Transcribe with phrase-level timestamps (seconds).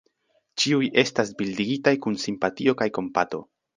[0.61, 3.43] Ĉiuj estas bildigitaj kun simpatio kaj kompato.